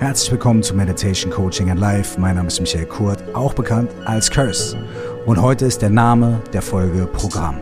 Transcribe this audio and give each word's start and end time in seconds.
Herzlich 0.00 0.32
willkommen 0.32 0.62
zu 0.62 0.74
Meditation 0.74 1.30
Coaching 1.30 1.70
and 1.70 1.78
Life. 1.78 2.18
Mein 2.18 2.36
Name 2.36 2.48
ist 2.48 2.58
Michael 2.58 2.86
Kurt, 2.86 3.22
auch 3.34 3.52
bekannt 3.52 3.90
als 4.06 4.30
Curse. 4.30 4.82
Und 5.26 5.42
heute 5.42 5.66
ist 5.66 5.82
der 5.82 5.90
Name 5.90 6.40
der 6.54 6.62
Folge 6.62 7.04
Programm. 7.04 7.60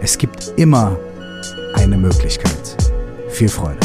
Es 0.00 0.16
gibt 0.16 0.52
immer 0.54 0.96
eine 1.74 1.96
Möglichkeit. 1.96 2.76
Viel 3.28 3.48
Freude. 3.48 3.83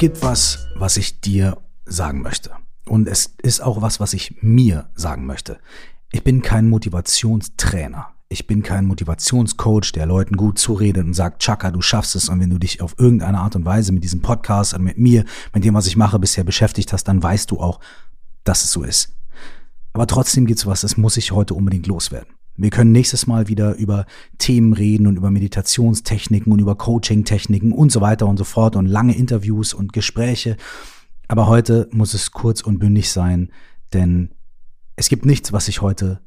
Gibt 0.00 0.22
was, 0.22 0.66
was 0.76 0.96
ich 0.96 1.20
dir 1.20 1.58
sagen 1.84 2.22
möchte. 2.22 2.52
Und 2.86 3.06
es 3.06 3.34
ist 3.42 3.60
auch 3.60 3.82
was, 3.82 4.00
was 4.00 4.14
ich 4.14 4.34
mir 4.40 4.88
sagen 4.94 5.26
möchte. 5.26 5.58
Ich 6.10 6.24
bin 6.24 6.40
kein 6.40 6.70
Motivationstrainer. 6.70 8.08
Ich 8.30 8.46
bin 8.46 8.62
kein 8.62 8.86
Motivationscoach, 8.86 9.92
der 9.92 10.06
Leuten 10.06 10.38
gut 10.38 10.58
zuredet 10.58 11.04
und 11.04 11.12
sagt, 11.12 11.42
Chaka, 11.42 11.70
du 11.70 11.82
schaffst 11.82 12.16
es. 12.16 12.30
Und 12.30 12.40
wenn 12.40 12.48
du 12.48 12.56
dich 12.56 12.80
auf 12.80 12.94
irgendeine 12.96 13.40
Art 13.40 13.56
und 13.56 13.66
Weise 13.66 13.92
mit 13.92 14.02
diesem 14.02 14.22
Podcast 14.22 14.72
und 14.72 14.84
mit 14.84 14.96
mir, 14.96 15.26
mit 15.52 15.66
dem, 15.66 15.74
was 15.74 15.86
ich 15.86 15.98
mache, 15.98 16.18
bisher 16.18 16.44
beschäftigt 16.44 16.94
hast, 16.94 17.04
dann 17.04 17.22
weißt 17.22 17.50
du 17.50 17.60
auch, 17.60 17.78
dass 18.42 18.64
es 18.64 18.72
so 18.72 18.84
ist. 18.84 19.14
Aber 19.92 20.06
trotzdem 20.06 20.46
gibt's 20.46 20.64
was, 20.64 20.80
das 20.80 20.96
muss 20.96 21.18
ich 21.18 21.32
heute 21.32 21.52
unbedingt 21.52 21.86
loswerden. 21.86 22.32
Wir 22.62 22.68
können 22.70 22.92
nächstes 22.92 23.26
Mal 23.26 23.48
wieder 23.48 23.74
über 23.76 24.04
Themen 24.36 24.74
reden 24.74 25.06
und 25.06 25.16
über 25.16 25.30
Meditationstechniken 25.30 26.52
und 26.52 26.58
über 26.58 26.74
Coaching-Techniken 26.74 27.72
und 27.72 27.90
so 27.90 28.02
weiter 28.02 28.26
und 28.26 28.36
so 28.36 28.44
fort 28.44 28.76
und 28.76 28.84
lange 28.84 29.16
Interviews 29.16 29.72
und 29.72 29.94
Gespräche. 29.94 30.58
Aber 31.26 31.46
heute 31.46 31.88
muss 31.90 32.12
es 32.12 32.32
kurz 32.32 32.60
und 32.60 32.78
bündig 32.78 33.10
sein, 33.10 33.50
denn 33.94 34.34
es 34.96 35.08
gibt 35.08 35.24
nichts, 35.24 35.54
was 35.54 35.68
ich 35.68 35.80
heute 35.80 36.20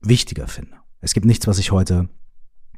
wichtiger 0.00 0.46
finde. 0.46 0.76
Es 1.00 1.12
gibt 1.12 1.26
nichts, 1.26 1.48
was 1.48 1.58
ich 1.58 1.72
heute 1.72 2.08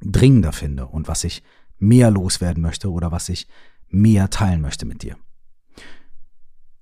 dringender 0.01 0.53
finde 0.53 0.87
und 0.87 1.07
was 1.07 1.25
ich 1.25 1.43
mehr 1.79 2.11
loswerden 2.11 2.63
möchte 2.63 2.91
oder 2.91 3.13
was 3.13 3.29
ich 3.29 3.47
mehr 3.89 4.31
teilen 4.31 4.63
möchte 4.63 4.87
mit 4.87 5.03
dir. 5.03 5.19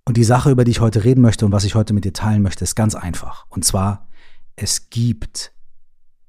Und 0.05 0.17
die 0.17 0.23
Sache, 0.23 0.53
über 0.53 0.63
die 0.63 0.71
ich 0.71 0.81
heute 0.81 1.03
reden 1.03 1.23
möchte 1.23 1.45
und 1.45 1.51
was 1.51 1.65
ich 1.65 1.75
heute 1.75 1.93
mit 1.93 2.05
dir 2.05 2.13
teilen 2.13 2.43
möchte, 2.43 2.63
ist 2.63 2.77
ganz 2.77 2.95
einfach. 2.95 3.47
Und 3.49 3.65
zwar, 3.65 4.07
es 4.55 4.89
gibt 4.89 5.53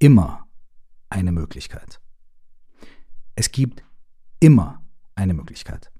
immer 0.04 0.48
eine 1.10 1.32
Möglichkeit. 1.32 2.02
Es 3.36 3.52
gibt 3.54 3.86
immer 4.42 4.82
eine 5.16 5.34
Möglichkeit. 5.34 5.92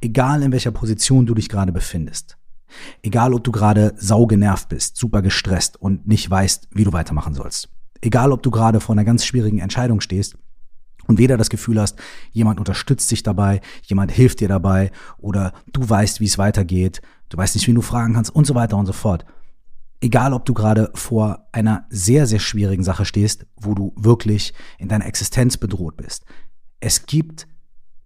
Egal 0.00 0.42
in 0.42 0.50
welcher 0.50 0.72
Position 0.72 1.26
du 1.26 1.34
dich 1.34 1.48
gerade 1.48 1.70
befindest. 1.70 2.38
Egal 3.02 3.32
ob 3.32 3.44
du 3.44 3.52
gerade 3.52 3.94
saugenervt 3.96 4.68
bist, 4.68 4.96
super 4.96 5.22
gestresst 5.22 5.76
und 5.76 6.08
nicht 6.08 6.28
weißt, 6.28 6.70
wie 6.72 6.82
du 6.82 6.92
weitermachen 6.92 7.34
sollst. 7.34 7.68
Egal 8.00 8.32
ob 8.32 8.42
du 8.42 8.50
gerade 8.50 8.80
vor 8.80 8.96
einer 8.96 9.04
ganz 9.04 9.24
schwierigen 9.24 9.60
Entscheidung 9.60 10.00
stehst 10.00 10.36
und 11.06 11.18
weder 11.18 11.36
das 11.36 11.50
Gefühl 11.50 11.80
hast, 11.80 12.00
jemand 12.32 12.58
unterstützt 12.58 13.12
dich 13.12 13.22
dabei, 13.22 13.60
jemand 13.84 14.10
hilft 14.10 14.40
dir 14.40 14.48
dabei 14.48 14.90
oder 15.18 15.52
du 15.72 15.88
weißt, 15.88 16.18
wie 16.18 16.26
es 16.26 16.38
weitergeht, 16.38 17.00
du 17.28 17.36
weißt 17.36 17.54
nicht, 17.54 17.68
wie 17.68 17.74
du 17.74 17.82
fragen 17.82 18.14
kannst 18.14 18.34
und 18.34 18.48
so 18.48 18.56
weiter 18.56 18.76
und 18.76 18.86
so 18.86 18.92
fort. 18.92 19.24
Egal, 20.00 20.32
ob 20.32 20.46
du 20.46 20.54
gerade 20.54 20.90
vor 20.94 21.48
einer 21.52 21.86
sehr, 21.90 22.26
sehr 22.26 22.38
schwierigen 22.38 22.84
Sache 22.84 23.04
stehst, 23.04 23.46
wo 23.56 23.74
du 23.74 23.92
wirklich 23.96 24.54
in 24.78 24.88
deiner 24.88 25.06
Existenz 25.06 25.58
bedroht 25.58 25.96
bist. 25.96 26.24
Es 26.80 27.04
gibt 27.04 27.46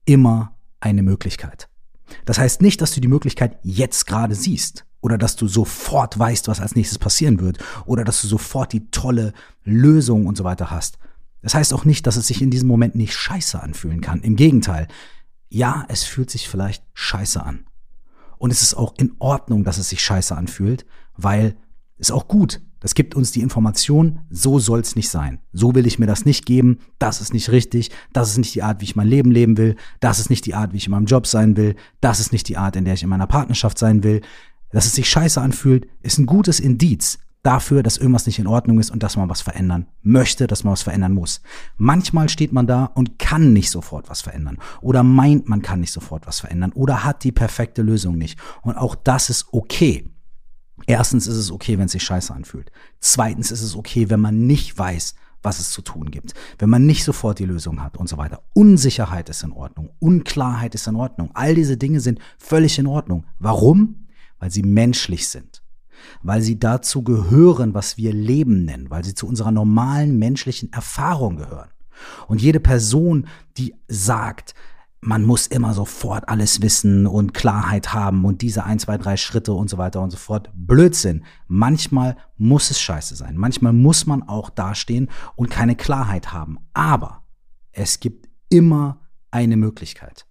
immer 0.05 0.57
eine 0.81 1.03
Möglichkeit. 1.03 1.69
Das 2.25 2.39
heißt 2.39 2.63
nicht, 2.63 2.81
dass 2.81 2.93
du 2.93 3.01
die 3.01 3.09
Möglichkeit 3.09 3.59
jetzt 3.63 4.07
gerade 4.07 4.35
siehst 4.35 4.85
oder 5.01 5.19
dass 5.19 5.37
du 5.37 5.47
sofort 5.47 6.19
weißt, 6.19 6.49
was 6.49 6.61
als 6.61 6.75
nächstes 6.75 6.99
passieren 6.99 7.41
wird 7.41 7.59
oder 7.87 8.05
dass 8.05 8.21
du 8.23 8.27
sofort 8.27 8.73
die 8.73 8.91
tolle 8.91 9.33
Lösung 9.63 10.27
und 10.27 10.37
so 10.37 10.45
weiter 10.45 10.71
hast. 10.71 10.99
Das 11.43 11.55
heißt 11.55 11.75
auch 11.75 11.85
nicht, 11.85 12.07
dass 12.07 12.17
es 12.17 12.27
sich 12.27 12.43
in 12.43 12.51
diesem 12.51 12.69
Moment 12.69 12.95
nicht 12.95 13.15
scheiße 13.15 13.63
anfühlen 13.63 14.01
kann. 14.01 14.23
Im 14.23 14.35
Gegenteil. 14.35 14.89
Ja, 15.49 15.85
es 15.89 16.03
fühlt 16.03 16.31
sich 16.31 16.49
vielleicht 16.49 16.83
scheiße 16.95 17.43
an. 17.43 17.67
Und 18.39 18.51
es 18.51 18.63
ist 18.63 18.75
auch 18.75 18.95
in 18.97 19.13
Ordnung, 19.19 19.63
dass 19.63 19.79
es 19.79 19.91
sich 19.91 20.03
scheiße 20.03 20.35
anfühlt, 20.35 20.87
weil 21.17 21.55
ist 21.99 22.13
auch 22.13 22.29
gut. 22.29 22.61
Das 22.81 22.95
gibt 22.95 23.15
uns 23.15 23.31
die 23.31 23.41
Information, 23.41 24.21
so 24.29 24.59
soll's 24.59 24.95
nicht 24.95 25.09
sein. 25.09 25.39
So 25.53 25.75
will 25.75 25.87
ich 25.87 25.99
mir 25.99 26.07
das 26.07 26.27
nicht 26.27 26.45
geben. 26.45 26.81
Das 26.99 27.21
ist 27.23 27.33
nicht 27.33 27.51
richtig. 27.51 27.91
Das 28.13 28.29
ist 28.29 28.37
nicht 28.37 28.55
die 28.55 28.63
Art, 28.63 28.81
wie 28.81 28.85
ich 28.85 28.97
mein 28.97 29.09
Leben 29.09 29.31
leben 29.31 29.57
will. 29.57 29.77
Das 30.01 30.19
ist 30.19 30.29
nicht 30.29 30.45
die 30.45 30.55
Art, 30.55 30.73
wie 30.73 30.77
ich 30.77 30.87
in 30.87 30.91
meinem 30.91 31.07
Job 31.07 31.27
sein 31.27 31.57
will. 31.57 31.77
Das 32.03 32.21
ist 32.21 32.33
nicht 32.33 32.47
die 32.49 32.59
Art, 32.59 32.77
in 32.77 32.85
der 32.85 32.95
ich 32.95 33.03
in 33.03 33.09
meiner 33.09 33.27
Partnerschaft 33.27 33.79
sein 33.79 34.03
will. 34.03 34.21
Dass 34.71 34.85
es 34.85 34.95
sich 34.95 35.09
scheiße 35.09 35.41
anfühlt, 35.41 35.87
ist 36.03 36.19
ein 36.19 36.27
gutes 36.27 36.61
Indiz 36.61 37.19
dafür, 37.45 37.83
dass 37.83 37.99
irgendwas 37.99 38.27
nicht 38.27 38.39
in 38.39 38.47
Ordnung 38.47 38.81
ist 38.81 38.91
und 38.91 39.03
dass 39.03 39.17
man 39.17 39.29
was 39.29 39.41
verändern 39.41 39.87
möchte, 40.03 40.47
dass 40.47 40.65
man 40.65 40.73
was 40.73 40.83
verändern 40.83 41.13
muss. 41.13 41.43
Manchmal 41.77 42.29
steht 42.29 42.53
man 42.53 42.67
da 42.67 42.87
und 42.87 43.19
kann 43.19 43.53
nicht 43.53 43.71
sofort 43.71 44.09
was 44.09 44.23
verändern 44.23 44.59
oder 44.81 45.03
meint, 45.03 45.49
man 45.49 45.63
kann 45.63 45.81
nicht 45.81 45.93
sofort 45.93 46.27
was 46.27 46.41
verändern 46.41 46.73
oder 46.73 47.05
hat 47.05 47.23
die 47.23 47.33
perfekte 47.33 47.83
Lösung 47.83 48.19
nicht. 48.19 48.39
Und 48.63 48.77
auch 48.77 48.95
das 48.95 49.31
ist 49.31 49.47
okay. 49.53 50.11
Erstens 50.87 51.27
ist 51.27 51.37
es 51.37 51.51
okay, 51.51 51.79
wenn 51.79 51.87
es 51.87 51.93
sich 51.93 52.03
scheiße 52.03 52.33
anfühlt. 52.35 52.71
Zweitens 53.01 53.51
ist 53.51 53.63
es 53.63 53.77
okay, 53.77 54.11
wenn 54.11 54.21
man 54.21 54.47
nicht 54.47 54.77
weiß, 54.77 55.15
was 55.45 55.61
es 55.61 55.71
zu 55.71 55.83
tun 55.83 56.11
gibt, 56.11 56.35
wenn 56.59 56.71
man 56.71 56.87
nicht 56.87 57.05
sofort 57.05 57.39
die 57.39 57.45
Lösung 57.45 57.83
hat 57.83 57.97
und 57.97 58.09
so 58.09 58.17
weiter. 58.17 58.43
Unsicherheit 58.55 59.29
ist 59.29 59.43
in 59.43 59.53
Ordnung, 59.53 59.91
Unklarheit 59.99 60.75
ist 60.75 60.87
in 60.87 60.97
Ordnung. 60.97 61.31
All 61.35 61.55
diese 61.55 61.77
Dinge 61.77 62.01
sind 62.01 62.19
völlig 62.39 62.79
in 62.79 62.87
Ordnung. 62.87 63.27
Warum? 63.39 64.07
Weil 64.39 64.51
sie 64.51 64.63
menschlich 64.63 65.29
sind. 65.29 65.63
Weil 66.23 66.43
sie 66.43 66.59
dazu 66.59 67.03
gehören, 67.03 67.75
was 67.75 67.97
wir 67.97 68.13
Leben 68.13 68.65
nennen, 68.65 68.91
weil 68.91 69.05
sie 69.05 69.15
zu 69.15 69.27
unserer 69.27 69.53
normalen 69.53 70.19
menschlichen 70.19 70.73
Erfahrung 70.73 71.37
gehören. 71.37 71.71
Und 72.27 72.43
jede 72.43 72.61
Person, 72.61 73.27
die 73.57 73.75
sagt, 73.89 74.55
man 75.05 75.23
muss 75.23 75.47
immer 75.47 75.75
sofort 75.75 76.29
alles 76.29 76.63
wissen 76.63 77.07
und 77.07 77.35
Klarheit 77.35 77.93
haben 77.93 78.25
und 78.25 78.41
diese 78.41 78.65
ein, 78.65 78.79
zwei, 78.79 78.97
drei 78.97 79.17
Schritte 79.17 79.53
und 79.53 79.69
so 79.69 79.77
weiter 79.77 80.01
und 80.01 80.11
so 80.11 80.17
fort. 80.17 80.51
Blödsinn. 80.55 81.25
Manchmal 81.47 82.17
muss 82.39 82.71
es 82.71 82.81
scheiße 82.81 83.15
sein. 83.15 83.37
Manchmal 83.37 83.75
muss 83.75 84.07
man 84.07 84.23
auch 84.23 84.49
dastehen 84.49 85.11
und 85.37 85.51
keine 85.51 85.77
Klarheit 85.77 86.33
haben. 86.33 86.59
Aber 86.73 87.23
es 87.73 88.01
gibt 88.01 88.29
immer 88.49 89.01
eine 89.31 89.57
Möglichkeit. 89.57 90.27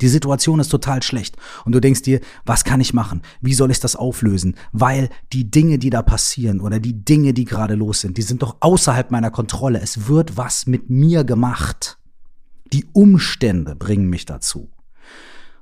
Die 0.00 0.08
Situation 0.08 0.60
ist 0.60 0.68
total 0.68 1.02
schlecht 1.02 1.36
und 1.64 1.72
du 1.72 1.80
denkst 1.80 2.02
dir, 2.02 2.20
was 2.44 2.62
kann 2.62 2.80
ich 2.80 2.92
machen? 2.92 3.22
Wie 3.40 3.54
soll 3.54 3.70
ich 3.70 3.80
das 3.80 3.96
auflösen? 3.96 4.54
Weil 4.70 5.08
die 5.32 5.50
Dinge, 5.50 5.78
die 5.78 5.90
da 5.90 6.02
passieren 6.02 6.60
oder 6.60 6.78
die 6.78 7.04
Dinge, 7.04 7.32
die 7.32 7.46
gerade 7.46 7.74
los 7.74 8.02
sind, 8.02 8.18
die 8.18 8.22
sind 8.22 8.42
doch 8.42 8.58
außerhalb 8.60 9.10
meiner 9.10 9.30
Kontrolle. 9.30 9.80
Es 9.80 10.06
wird 10.06 10.36
was 10.36 10.66
mit 10.66 10.90
mir 10.90 11.24
gemacht. 11.24 11.97
Die 12.72 12.86
Umstände 12.92 13.74
bringen 13.74 14.08
mich 14.08 14.24
dazu. 14.24 14.70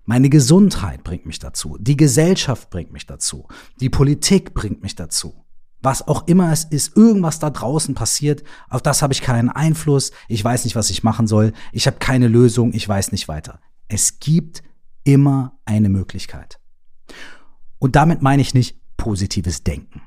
Meine 0.05 0.29
Gesundheit 0.29 1.03
bringt 1.03 1.27
mich 1.27 1.39
dazu. 1.39 1.77
Die 1.81 1.97
Gesellschaft 1.97 2.71
bringt 2.71 2.93
mich 2.93 3.07
dazu. 3.07 3.49
Die 3.81 3.91
Politik 3.91 4.55
bringt 4.55 4.83
mich 4.83 4.95
dazu. 4.95 5.45
Was 5.83 6.07
auch 6.07 6.27
immer 6.27 6.53
es 6.53 6.65
ist, 6.65 6.97
irgendwas 6.97 7.39
da 7.39 7.51
draußen 7.51 7.95
passiert, 7.95 8.43
auf 8.69 8.83
das 8.83 9.03
habe 9.03 9.13
ich 9.13 9.21
keinen 9.21 9.51
Einfluss. 9.51 10.13
Ich 10.29 10.43
weiß 10.43 10.65
nicht, 10.65 10.75
was 10.75 10.91
ich 10.91 11.05
machen 11.05 11.27
soll. 11.27 11.53
Ich 11.73 11.87
habe 11.87 11.99
keine 11.99 12.29
Lösung. 12.29 12.73
Ich 12.73 12.89
weiß 12.89 13.13
nicht 13.13 13.29
weiter. 13.29 13.61
Es 13.89 14.19
gibt 14.21 14.63
immer 15.05 15.59
eine 15.65 15.89
Möglichkeit. 15.89 16.61
Und 17.79 17.97
damit 17.97 18.23
meine 18.23 18.43
ich 18.43 18.55
nicht 18.55 18.81
positives 18.97 19.63
Denken. 19.63 20.03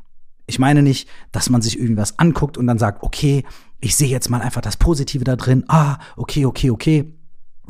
Ich 0.47 0.59
meine 0.59 0.81
nicht, 0.81 1.07
dass 1.31 1.49
man 1.49 1.61
sich 1.61 1.79
irgendwas 1.79 2.19
anguckt 2.19 2.57
und 2.57 2.67
dann 2.67 2.79
sagt, 2.79 3.03
okay, 3.03 3.45
ich 3.81 3.95
sehe 3.95 4.07
jetzt 4.09 4.29
mal 4.29 4.41
einfach 4.41 4.61
das 4.61 4.77
Positive 4.77 5.23
da 5.23 5.35
drin. 5.35 5.63
Ah, 5.67 5.97
okay, 6.17 6.45
okay, 6.45 6.69
okay. 6.69 7.15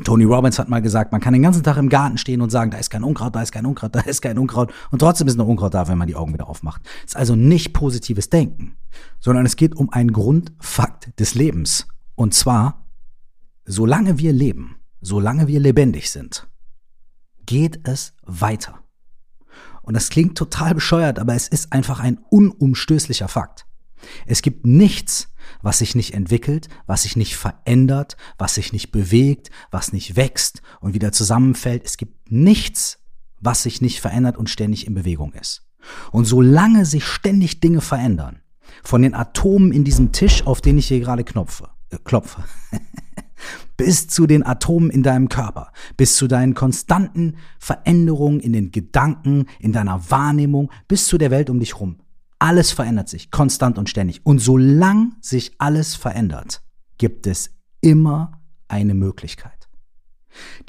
Tony 0.03 0.23
Robbins 0.23 0.57
hat 0.57 0.69
mal 0.69 0.81
gesagt, 0.81 1.11
man 1.11 1.19
kann 1.19 1.33
den 1.33 1.41
ganzen 1.41 1.61
Tag 1.63 1.77
im 1.77 1.89
Garten 1.89 2.17
stehen 2.17 2.41
und 2.41 2.49
sagen, 2.49 2.71
da 2.71 2.77
ist 2.77 2.89
kein 2.89 3.03
Unkraut, 3.03 3.35
da 3.35 3.41
ist 3.41 3.51
kein 3.51 3.65
Unkraut, 3.65 3.95
da 3.95 3.99
ist 4.01 4.21
kein 4.21 4.37
Unkraut. 4.37 4.73
Und 4.91 4.99
trotzdem 4.99 5.27
ist 5.27 5.35
noch 5.35 5.47
Unkraut 5.47 5.73
da, 5.73 5.87
wenn 5.87 5.97
man 5.97 6.07
die 6.07 6.15
Augen 6.15 6.33
wieder 6.33 6.47
aufmacht. 6.47 6.81
Es 7.05 7.11
ist 7.11 7.17
also 7.17 7.35
nicht 7.35 7.73
positives 7.73 8.29
Denken, 8.29 8.77
sondern 9.19 9.45
es 9.45 9.55
geht 9.55 9.75
um 9.75 9.89
einen 9.91 10.13
Grundfakt 10.13 11.19
des 11.19 11.35
Lebens. 11.35 11.87
Und 12.15 12.33
zwar, 12.33 12.85
solange 13.65 14.17
wir 14.19 14.33
leben, 14.33 14.77
solange 15.01 15.47
wir 15.47 15.59
lebendig 15.59 16.11
sind, 16.11 16.47
geht 17.45 17.87
es 17.87 18.13
weiter. 18.25 18.79
Und 19.81 19.95
das 19.95 20.09
klingt 20.09 20.37
total 20.37 20.75
bescheuert, 20.75 21.19
aber 21.19 21.33
es 21.33 21.47
ist 21.47 21.73
einfach 21.73 21.99
ein 21.99 22.19
unumstößlicher 22.29 23.27
Fakt. 23.27 23.65
Es 24.25 24.41
gibt 24.41 24.65
nichts, 24.65 25.29
was 25.61 25.79
sich 25.79 25.95
nicht 25.95 26.13
entwickelt, 26.13 26.69
was 26.87 27.03
sich 27.03 27.15
nicht 27.15 27.35
verändert, 27.35 28.17
was 28.37 28.55
sich 28.55 28.73
nicht 28.73 28.91
bewegt, 28.91 29.49
was 29.71 29.93
nicht 29.93 30.15
wächst 30.15 30.61
und 30.79 30.93
wieder 30.93 31.11
zusammenfällt. 31.11 31.85
Es 31.85 31.97
gibt 31.97 32.31
nichts, 32.31 32.99
was 33.39 33.63
sich 33.63 33.81
nicht 33.81 33.99
verändert 33.99 34.37
und 34.37 34.49
ständig 34.49 34.87
in 34.87 34.93
Bewegung 34.93 35.33
ist. 35.33 35.67
Und 36.11 36.25
solange 36.25 36.85
sich 36.85 37.05
ständig 37.05 37.59
Dinge 37.59 37.81
verändern, 37.81 38.41
Von 38.83 39.01
den 39.01 39.13
Atomen 39.13 39.71
in 39.71 39.83
diesem 39.83 40.11
Tisch, 40.11 40.45
auf 40.45 40.61
den 40.61 40.77
ich 40.77 40.87
hier 40.87 40.99
gerade 40.99 41.23
knopfe, 41.23 41.69
äh, 41.89 41.97
klopfe. 42.03 42.43
bis 43.77 44.07
zu 44.07 44.27
den 44.27 44.45
Atomen 44.45 44.89
in 44.89 45.03
deinem 45.03 45.29
Körper, 45.29 45.71
bis 45.97 46.15
zu 46.15 46.27
deinen 46.27 46.53
konstanten 46.53 47.37
Veränderungen 47.59 48.39
in 48.39 48.53
den 48.53 48.71
Gedanken, 48.71 49.45
in 49.59 49.71
deiner 49.71 50.11
Wahrnehmung, 50.11 50.71
bis 50.87 51.07
zu 51.07 51.17
der 51.17 51.31
Welt 51.31 51.49
um 51.49 51.59
dich 51.59 51.79
rum. 51.79 51.97
Alles 52.39 52.71
verändert 52.71 53.09
sich, 53.09 53.31
konstant 53.31 53.77
und 53.77 53.89
ständig. 53.89 54.25
Und 54.25 54.39
solange 54.39 55.11
sich 55.21 55.53
alles 55.57 55.95
verändert, 55.95 56.61
gibt 56.97 57.27
es 57.27 57.51
immer 57.81 58.41
eine 58.69 58.93
Möglichkeit. 58.93 59.67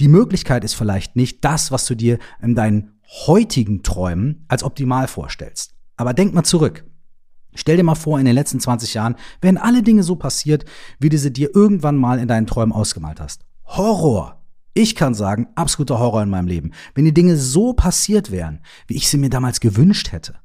Die 0.01 0.09
Möglichkeit 0.09 0.65
ist 0.65 0.75
vielleicht 0.75 1.15
nicht 1.17 1.45
das, 1.45 1.71
was 1.71 1.87
du 1.87 1.95
dir 1.95 2.19
in 2.43 2.55
deinen 2.55 3.01
heutigen 3.27 3.83
Träumen 3.83 4.45
als 4.49 4.65
optimal 4.65 5.07
vorstellst. 5.07 5.75
Aber 5.97 6.13
denk 6.15 6.35
mal 6.35 6.45
zurück. 6.45 6.85
Stell 7.55 7.77
dir 7.77 7.83
mal 7.83 7.97
vor, 7.97 8.19
in 8.19 8.27
den 8.27 8.35
letzten 8.35 8.61
20 8.61 8.95
Jahren 8.95 9.17
wären 9.41 9.59
alle 9.59 9.83
Dinge 9.83 10.03
so 10.03 10.17
passiert, 10.17 10.65
wie 10.99 11.09
du 11.09 11.19
sie 11.19 11.33
dir 11.33 11.55
irgendwann 11.55 11.97
mal 11.97 12.19
in 12.19 12.29
deinen 12.29 12.47
Träumen 12.47 12.73
ausgemalt 12.73 13.21
hast. 13.21 13.45
Horror! 13.65 14.37
Ich 14.73 14.95
kann 14.95 15.15
sagen, 15.15 15.49
absoluter 15.57 15.99
Horror 15.99 16.23
in 16.23 16.31
meinem 16.31 16.47
Leben. 16.47 16.71
Wenn 16.95 17.05
die 17.05 17.15
Dinge 17.15 17.37
so 17.37 17.73
passiert 17.73 18.31
wären, 18.31 18.61
wie 18.87 18.95
ich 18.95 19.09
sie 19.09 19.19
mir 19.19 19.31
damals 19.31 19.59
gewünscht 19.59 20.13
hätte. 20.13 20.37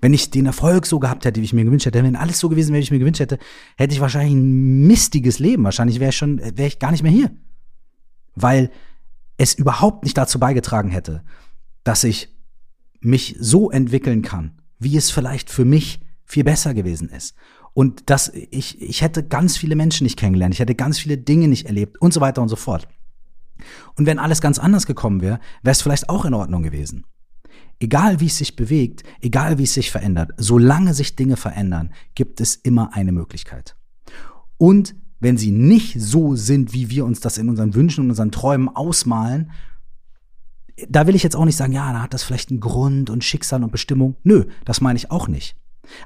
Wenn 0.00 0.14
ich 0.14 0.30
den 0.30 0.46
Erfolg 0.46 0.86
so 0.86 0.98
gehabt 0.98 1.24
hätte, 1.24 1.40
wie 1.40 1.44
ich 1.44 1.52
mir 1.52 1.64
gewünscht 1.64 1.86
hätte, 1.86 2.02
wenn 2.02 2.16
alles 2.16 2.38
so 2.38 2.48
gewesen 2.48 2.72
wäre, 2.72 2.80
wie 2.80 2.84
ich 2.84 2.90
mir 2.90 2.98
gewünscht 2.98 3.20
hätte, 3.20 3.38
hätte 3.76 3.94
ich 3.94 4.00
wahrscheinlich 4.00 4.34
ein 4.34 4.86
mistiges 4.86 5.38
Leben. 5.38 5.64
Wahrscheinlich 5.64 6.00
wäre 6.00 6.10
ich 6.10 6.16
schon, 6.16 6.38
wäre 6.38 6.68
ich 6.68 6.78
gar 6.78 6.90
nicht 6.90 7.02
mehr 7.02 7.12
hier. 7.12 7.30
Weil 8.34 8.70
es 9.36 9.54
überhaupt 9.54 10.04
nicht 10.04 10.16
dazu 10.16 10.38
beigetragen 10.38 10.90
hätte, 10.90 11.22
dass 11.82 12.04
ich 12.04 12.28
mich 13.00 13.36
so 13.38 13.70
entwickeln 13.70 14.22
kann, 14.22 14.60
wie 14.78 14.96
es 14.96 15.10
vielleicht 15.10 15.50
für 15.50 15.64
mich 15.64 16.00
viel 16.24 16.44
besser 16.44 16.74
gewesen 16.74 17.08
ist. 17.08 17.34
Und 17.74 18.08
dass 18.08 18.28
ich, 18.28 18.80
ich 18.80 19.02
hätte 19.02 19.24
ganz 19.24 19.56
viele 19.56 19.76
Menschen 19.76 20.04
nicht 20.04 20.18
kennengelernt, 20.18 20.54
ich 20.54 20.60
hätte 20.60 20.74
ganz 20.74 20.98
viele 20.98 21.18
Dinge 21.18 21.48
nicht 21.48 21.66
erlebt 21.66 22.00
und 22.00 22.14
so 22.14 22.20
weiter 22.20 22.40
und 22.40 22.48
so 22.48 22.56
fort. 22.56 22.88
Und 23.96 24.06
wenn 24.06 24.18
alles 24.18 24.40
ganz 24.40 24.58
anders 24.58 24.86
gekommen 24.86 25.20
wäre, 25.20 25.40
wäre 25.62 25.72
es 25.72 25.82
vielleicht 25.82 26.08
auch 26.08 26.24
in 26.24 26.34
Ordnung 26.34 26.62
gewesen. 26.62 27.04
Egal 27.80 28.20
wie 28.20 28.26
es 28.26 28.38
sich 28.38 28.56
bewegt, 28.56 29.02
egal 29.20 29.58
wie 29.58 29.64
es 29.64 29.74
sich 29.74 29.90
verändert, 29.90 30.30
solange 30.36 30.94
sich 30.94 31.16
Dinge 31.16 31.36
verändern, 31.36 31.92
gibt 32.14 32.40
es 32.40 32.56
immer 32.56 32.94
eine 32.94 33.12
Möglichkeit. 33.12 33.76
Und 34.56 34.94
wenn 35.20 35.36
sie 35.36 35.50
nicht 35.50 36.00
so 36.00 36.36
sind, 36.36 36.72
wie 36.72 36.90
wir 36.90 37.04
uns 37.04 37.20
das 37.20 37.38
in 37.38 37.48
unseren 37.48 37.74
Wünschen 37.74 38.04
und 38.04 38.10
unseren 38.10 38.30
Träumen 38.30 38.68
ausmalen, 38.68 39.50
da 40.88 41.06
will 41.06 41.14
ich 41.14 41.22
jetzt 41.22 41.36
auch 41.36 41.44
nicht 41.44 41.56
sagen, 41.56 41.72
ja, 41.72 41.92
da 41.92 42.02
hat 42.02 42.14
das 42.14 42.22
vielleicht 42.22 42.50
einen 42.50 42.60
Grund 42.60 43.10
und 43.10 43.24
Schicksal 43.24 43.62
und 43.62 43.72
Bestimmung. 43.72 44.16
Nö, 44.22 44.46
das 44.64 44.80
meine 44.80 44.96
ich 44.96 45.10
auch 45.10 45.28
nicht. 45.28 45.56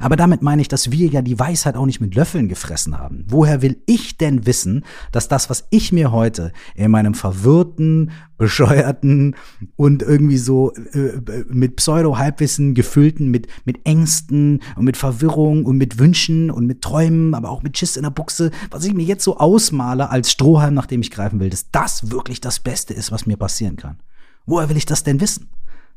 Aber 0.01 0.17
damit 0.17 0.43
meine 0.43 0.63
ich, 0.63 0.69
dass 0.69 0.91
wir 0.91 1.09
ja 1.09 1.23
die 1.23 1.39
Weisheit 1.39 1.77
auch 1.77 1.87
nicht 1.87 2.01
mit 2.01 2.15
Löffeln 2.15 2.49
gefressen 2.49 2.99
haben. 2.99 3.25
Woher 3.29 3.63
will 3.63 3.83
ich 3.87 4.19
denn 4.19 4.47
wissen, 4.47 4.85
dass 5.13 5.29
das, 5.29 5.51
was 5.51 5.67
ich 5.71 5.93
mir 5.93 6.13
heute 6.13 6.53
in 6.75 6.91
meinem 6.91 7.15
verwirrten, 7.15 8.11
bescheuerten 8.39 9.35
und 9.77 10.03
irgendwie 10.03 10.39
so 10.39 10.73
äh, 10.73 11.45
mit 11.49 11.77
Pseudo-Halbwissen 11.77 12.75
gefüllten, 12.75 13.31
mit, 13.31 13.49
mit 13.65 13.85
Ängsten 13.85 14.61
und 14.77 14.85
mit 14.85 14.97
Verwirrung 14.97 15.65
und 15.65 15.77
mit 15.77 15.99
Wünschen 15.99 16.51
und 16.51 16.67
mit 16.67 16.81
Träumen, 16.81 17.35
aber 17.35 17.51
auch 17.51 17.63
mit 17.63 17.77
Schiss 17.77 17.97
in 17.97 18.05
der 18.05 18.11
Buchse, 18.11 18.51
was 18.71 18.85
ich 18.85 18.95
mir 18.95 19.05
jetzt 19.05 19.25
so 19.25 19.39
ausmale 19.39 20.11
als 20.11 20.31
Strohhalm, 20.31 20.75
nach 20.75 20.87
dem 20.87 21.01
ich 21.01 21.11
greifen 21.11 21.41
will, 21.41 21.51
dass 21.51 21.71
das 21.71 22.11
wirklich 22.11 22.41
das 22.41 22.61
Beste 22.61 22.95
ist, 22.95 23.11
was 23.11 23.27
mir 23.27 23.37
passieren 23.37 23.77
kann. 23.77 23.99
Woher 24.47 24.69
will 24.69 24.77
ich 24.77 24.87
das 24.87 25.03
denn 25.03 25.21
wissen? 25.21 25.49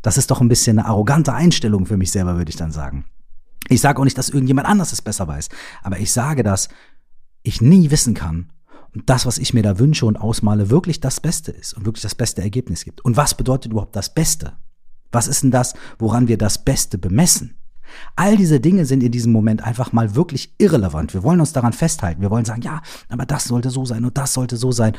Das 0.02 0.18
ist 0.18 0.32
doch 0.32 0.42
ein 0.42 0.50
bisschen 0.50 0.80
eine 0.80 0.88
arrogante 0.88 1.34
Einstellung 1.34 1.86
für 1.86 1.98
mich 1.98 2.12
selber, 2.12 2.38
würde 2.38 2.50
ich 2.50 2.58
dann 2.58 2.72
sagen. 2.72 3.06
Ich 3.70 3.82
sage 3.82 4.00
auch 4.00 4.04
nicht, 4.04 4.18
dass 4.18 4.30
irgendjemand 4.30 4.68
anders 4.68 4.92
es 4.92 5.02
besser 5.02 5.28
weiß, 5.28 5.50
aber 5.84 6.00
ich 6.00 6.12
sage, 6.12 6.44
dass 6.44 6.70
ich 7.44 7.62
nie 7.62 7.92
wissen 7.92 8.14
kann, 8.14 8.52
und 8.94 9.10
das, 9.10 9.26
was 9.26 9.38
ich 9.38 9.54
mir 9.54 9.64
da 9.64 9.80
wünsche 9.80 10.06
und 10.06 10.18
ausmale, 10.18 10.70
wirklich 10.70 11.00
das 11.00 11.20
Beste 11.20 11.52
ist 11.52 11.74
und 11.74 11.86
wirklich 11.86 12.02
das 12.02 12.16
beste 12.16 12.42
Ergebnis 12.42 12.84
gibt. 12.84 13.02
Und 13.02 13.16
was 13.16 13.36
bedeutet 13.36 13.72
überhaupt 13.72 13.96
das 13.96 14.14
Beste? 14.14 14.54
Was 15.12 15.28
ist 15.28 15.44
denn 15.44 15.52
das, 15.52 15.74
woran 15.98 16.28
wir 16.28 16.38
das 16.38 16.64
Beste 16.64 16.98
bemessen? 16.98 17.58
All 18.16 18.38
diese 18.38 18.60
Dinge 18.60 18.86
sind 18.86 19.04
in 19.04 19.12
diesem 19.12 19.34
Moment 19.34 19.64
einfach 19.64 19.92
mal 19.92 20.16
wirklich 20.16 20.56
irrelevant. 20.58 21.14
Wir 21.14 21.24
wollen 21.24 21.42
uns 21.42 21.54
daran 21.54 21.74
festhalten. 21.74 22.22
Wir 22.22 22.32
wollen 22.32 22.46
sagen, 22.46 22.62
ja, 22.62 22.82
aber 23.10 23.26
das 23.26 23.46
sollte 23.46 23.70
so 23.70 23.86
sein 23.86 24.06
und 24.06 24.18
das 24.18 24.34
sollte 24.34 24.56
so 24.58 24.72
sein. 24.72 24.94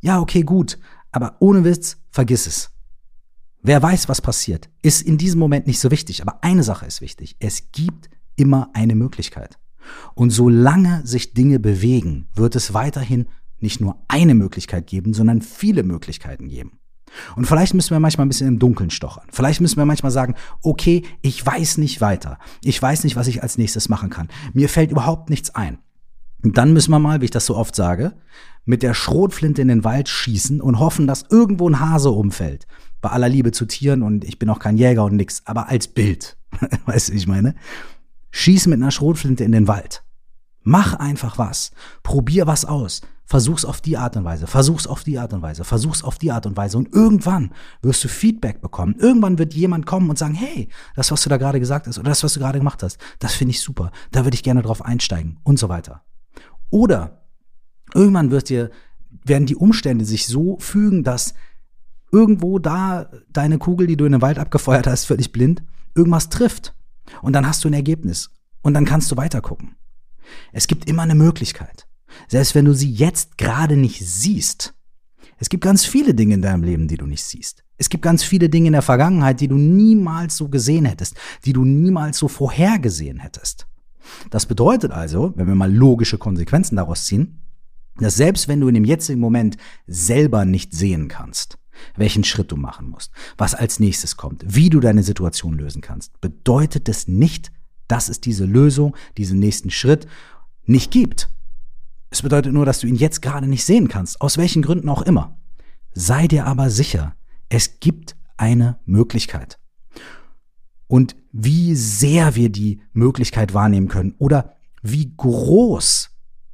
Ja, 0.00 0.20
okay, 0.20 0.42
gut. 0.42 0.78
Aber 1.12 1.36
ohne 1.38 1.64
Witz, 1.64 1.98
vergiss 2.10 2.46
es. 2.46 2.71
Wer 3.64 3.80
weiß, 3.80 4.08
was 4.08 4.20
passiert, 4.20 4.68
ist 4.82 5.02
in 5.02 5.18
diesem 5.18 5.38
Moment 5.38 5.68
nicht 5.68 5.78
so 5.78 5.92
wichtig. 5.92 6.20
Aber 6.22 6.42
eine 6.42 6.64
Sache 6.64 6.84
ist 6.84 7.00
wichtig. 7.00 7.36
Es 7.38 7.70
gibt 7.70 8.10
immer 8.34 8.70
eine 8.74 8.96
Möglichkeit. 8.96 9.58
Und 10.14 10.30
solange 10.30 11.06
sich 11.06 11.32
Dinge 11.32 11.60
bewegen, 11.60 12.28
wird 12.34 12.56
es 12.56 12.74
weiterhin 12.74 13.28
nicht 13.60 13.80
nur 13.80 14.02
eine 14.08 14.34
Möglichkeit 14.34 14.88
geben, 14.88 15.14
sondern 15.14 15.42
viele 15.42 15.84
Möglichkeiten 15.84 16.48
geben. 16.48 16.80
Und 17.36 17.46
vielleicht 17.46 17.74
müssen 17.74 17.90
wir 17.90 18.00
manchmal 18.00 18.26
ein 18.26 18.30
bisschen 18.30 18.48
im 18.48 18.58
Dunkeln 18.58 18.90
stochern. 18.90 19.28
Vielleicht 19.30 19.60
müssen 19.60 19.76
wir 19.76 19.84
manchmal 19.84 20.10
sagen, 20.10 20.34
okay, 20.62 21.04
ich 21.20 21.44
weiß 21.44 21.78
nicht 21.78 22.00
weiter. 22.00 22.38
Ich 22.64 22.80
weiß 22.80 23.04
nicht, 23.04 23.14
was 23.14 23.28
ich 23.28 23.42
als 23.42 23.58
nächstes 23.58 23.88
machen 23.88 24.10
kann. 24.10 24.28
Mir 24.54 24.68
fällt 24.68 24.90
überhaupt 24.90 25.30
nichts 25.30 25.54
ein. 25.54 25.78
Und 26.42 26.58
dann 26.58 26.72
müssen 26.72 26.90
wir 26.90 26.98
mal, 26.98 27.20
wie 27.20 27.26
ich 27.26 27.30
das 27.30 27.46
so 27.46 27.56
oft 27.56 27.74
sage, 27.74 28.12
mit 28.64 28.82
der 28.82 28.94
Schrotflinte 28.94 29.62
in 29.62 29.68
den 29.68 29.84
Wald 29.84 30.08
schießen 30.08 30.60
und 30.60 30.78
hoffen, 30.78 31.06
dass 31.06 31.24
irgendwo 31.30 31.68
ein 31.68 31.80
Hase 31.80 32.10
umfällt 32.10 32.66
bei 33.00 33.10
aller 33.10 33.28
Liebe 33.28 33.52
zu 33.52 33.66
Tieren 33.66 34.02
und 34.02 34.24
ich 34.24 34.38
bin 34.38 34.48
auch 34.48 34.60
kein 34.60 34.78
Jäger 34.78 35.04
und 35.04 35.16
nix, 35.16 35.42
aber 35.44 35.68
als 35.68 35.88
Bild. 35.88 36.36
weißt 36.86 37.08
du, 37.08 37.12
wie 37.12 37.16
ich 37.16 37.26
meine? 37.26 37.54
Schieß 38.30 38.68
mit 38.68 38.80
einer 38.80 38.90
Schrotflinte 38.90 39.44
in 39.44 39.52
den 39.52 39.68
Wald. 39.68 40.04
Mach 40.62 40.94
einfach 40.94 41.38
was. 41.38 41.72
Probier 42.04 42.46
was 42.46 42.64
aus. 42.64 43.00
Versuch's 43.24 43.64
auf 43.64 43.80
die 43.80 43.96
Art 43.96 44.16
und 44.16 44.24
Weise. 44.24 44.46
Versuch's 44.46 44.86
auf 44.86 45.04
die 45.04 45.18
Art 45.18 45.32
und 45.32 45.42
Weise. 45.42 45.64
Versuch's 45.64 46.04
auf 46.04 46.18
die 46.18 46.30
Art 46.30 46.46
und 46.46 46.56
Weise. 46.56 46.78
Und 46.78 46.92
irgendwann 46.92 47.52
wirst 47.80 48.04
du 48.04 48.08
Feedback 48.08 48.60
bekommen. 48.60 48.94
Irgendwann 48.98 49.38
wird 49.38 49.54
jemand 49.54 49.86
kommen 49.86 50.08
und 50.10 50.18
sagen, 50.18 50.34
hey, 50.34 50.68
das, 50.94 51.10
was 51.10 51.22
du 51.22 51.30
da 51.30 51.38
gerade 51.38 51.58
gesagt 51.58 51.86
hast 51.86 51.98
oder 51.98 52.10
das, 52.10 52.22
was 52.22 52.34
du 52.34 52.40
gerade 52.40 52.58
gemacht 52.58 52.82
hast, 52.82 52.98
das 53.18 53.34
finde 53.34 53.52
ich 53.52 53.60
super. 53.60 53.90
Da 54.12 54.24
würde 54.24 54.34
ich 54.34 54.42
gerne 54.42 54.62
drauf 54.62 54.84
einsteigen 54.84 55.40
und 55.44 55.58
so 55.58 55.68
weiter. 55.68 56.02
Oder 56.72 57.22
irgendwann 57.94 58.30
wird 58.30 58.48
dir, 58.48 58.70
werden 59.24 59.46
die 59.46 59.56
Umstände 59.56 60.06
sich 60.06 60.26
so 60.26 60.58
fügen, 60.58 61.04
dass 61.04 61.34
irgendwo 62.10 62.58
da 62.58 63.10
deine 63.30 63.58
Kugel, 63.58 63.86
die 63.86 63.96
du 63.96 64.06
in 64.06 64.12
den 64.12 64.22
Wald 64.22 64.38
abgefeuert 64.38 64.86
hast, 64.86 65.04
völlig 65.04 65.32
blind, 65.32 65.62
irgendwas 65.94 66.30
trifft. 66.30 66.74
Und 67.20 67.34
dann 67.34 67.46
hast 67.46 67.62
du 67.62 67.68
ein 67.68 67.74
Ergebnis. 67.74 68.30
Und 68.62 68.72
dann 68.72 68.86
kannst 68.86 69.12
du 69.12 69.16
weitergucken. 69.16 69.76
Es 70.52 70.66
gibt 70.66 70.88
immer 70.88 71.02
eine 71.02 71.14
Möglichkeit. 71.14 71.86
Selbst 72.26 72.54
wenn 72.54 72.64
du 72.64 72.72
sie 72.72 72.90
jetzt 72.90 73.36
gerade 73.36 73.76
nicht 73.76 74.00
siehst. 74.06 74.72
Es 75.36 75.50
gibt 75.50 75.64
ganz 75.64 75.84
viele 75.84 76.14
Dinge 76.14 76.34
in 76.34 76.42
deinem 76.42 76.62
Leben, 76.62 76.88
die 76.88 76.96
du 76.96 77.06
nicht 77.06 77.24
siehst. 77.24 77.64
Es 77.76 77.90
gibt 77.90 78.02
ganz 78.02 78.22
viele 78.22 78.48
Dinge 78.48 78.68
in 78.68 78.72
der 78.72 78.82
Vergangenheit, 78.82 79.40
die 79.40 79.48
du 79.48 79.56
niemals 79.56 80.36
so 80.36 80.48
gesehen 80.48 80.86
hättest, 80.86 81.16
die 81.44 81.52
du 81.52 81.64
niemals 81.66 82.16
so 82.16 82.28
vorhergesehen 82.28 83.18
hättest. 83.18 83.66
Das 84.30 84.46
bedeutet 84.46 84.92
also, 84.92 85.32
wenn 85.36 85.46
wir 85.46 85.54
mal 85.54 85.72
logische 85.72 86.18
Konsequenzen 86.18 86.76
daraus 86.76 87.04
ziehen, 87.04 87.40
dass 87.96 88.16
selbst 88.16 88.48
wenn 88.48 88.60
du 88.60 88.68
in 88.68 88.74
dem 88.74 88.84
jetzigen 88.84 89.20
Moment 89.20 89.56
selber 89.86 90.44
nicht 90.44 90.74
sehen 90.74 91.08
kannst, 91.08 91.58
welchen 91.96 92.24
Schritt 92.24 92.50
du 92.52 92.56
machen 92.56 92.88
musst, 92.88 93.12
was 93.36 93.54
als 93.54 93.80
nächstes 93.80 94.16
kommt, 94.16 94.44
wie 94.46 94.70
du 94.70 94.80
deine 94.80 95.02
Situation 95.02 95.54
lösen 95.54 95.82
kannst, 95.82 96.20
bedeutet 96.20 96.88
es 96.88 97.08
nicht, 97.08 97.52
dass 97.88 98.08
es 98.08 98.20
diese 98.20 98.44
Lösung, 98.44 98.96
diesen 99.18 99.38
nächsten 99.38 99.70
Schritt 99.70 100.06
nicht 100.64 100.90
gibt. 100.90 101.28
Es 102.10 102.22
bedeutet 102.22 102.52
nur, 102.52 102.66
dass 102.66 102.80
du 102.80 102.86
ihn 102.86 102.96
jetzt 102.96 103.22
gerade 103.22 103.46
nicht 103.46 103.64
sehen 103.64 103.88
kannst, 103.88 104.20
aus 104.20 104.38
welchen 104.38 104.62
Gründen 104.62 104.88
auch 104.88 105.02
immer. 105.02 105.38
Sei 105.92 106.26
dir 106.28 106.46
aber 106.46 106.70
sicher, 106.70 107.14
es 107.48 107.80
gibt 107.80 108.16
eine 108.36 108.78
Möglichkeit. 108.84 109.58
Und 110.92 111.16
wie 111.32 111.74
sehr 111.74 112.34
wir 112.34 112.50
die 112.50 112.82
Möglichkeit 112.92 113.54
wahrnehmen 113.54 113.88
können 113.88 114.14
oder 114.18 114.56
wie 114.82 115.14
groß 115.16 116.10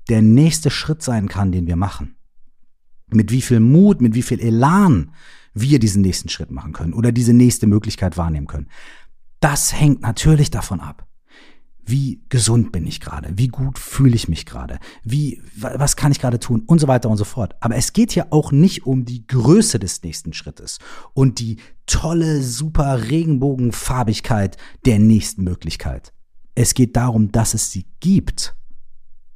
der 0.08 0.22
nächste 0.22 0.70
Schritt 0.70 1.02
sein 1.02 1.28
kann, 1.28 1.50
den 1.50 1.66
wir 1.66 1.74
machen 1.74 2.14
mit 3.12 3.32
wie 3.32 3.42
viel 3.42 3.58
Mut, 3.58 4.00
mit 4.00 4.14
wie 4.14 4.22
viel 4.22 4.38
Elan 4.38 5.10
wir 5.54 5.80
diesen 5.80 6.02
nächsten 6.02 6.28
Schritt 6.28 6.52
machen 6.52 6.72
können 6.72 6.92
oder 6.92 7.10
diese 7.10 7.32
nächste 7.32 7.66
Möglichkeit 7.66 8.16
wahrnehmen 8.16 8.46
können. 8.46 8.68
Das 9.40 9.72
hängt 9.72 10.02
natürlich 10.02 10.52
davon 10.52 10.78
ab. 10.78 11.08
Wie 11.84 12.22
gesund 12.28 12.70
bin 12.70 12.86
ich 12.86 13.00
gerade? 13.00 13.32
Wie 13.34 13.48
gut 13.48 13.76
fühle 13.76 14.14
ich 14.14 14.28
mich 14.28 14.46
gerade? 14.46 14.78
Wie, 15.02 15.42
was 15.56 15.96
kann 15.96 16.12
ich 16.12 16.20
gerade 16.20 16.38
tun? 16.38 16.62
Und 16.64 16.78
so 16.78 16.86
weiter 16.86 17.10
und 17.10 17.16
so 17.16 17.24
fort. 17.24 17.56
Aber 17.58 17.74
es 17.74 17.92
geht 17.92 18.14
ja 18.14 18.26
auch 18.30 18.52
nicht 18.52 18.86
um 18.86 19.04
die 19.04 19.26
Größe 19.26 19.80
des 19.80 20.00
nächsten 20.04 20.32
Schrittes 20.32 20.78
und 21.12 21.40
die 21.40 21.56
tolle, 21.88 22.42
super 22.42 23.08
Regenbogenfarbigkeit 23.08 24.56
der 24.86 25.00
nächsten 25.00 25.42
Möglichkeit. 25.42 26.12
Es 26.54 26.74
geht 26.74 26.96
darum, 26.96 27.32
dass 27.32 27.54
es 27.54 27.72
sie 27.72 27.86
gibt, 28.00 28.54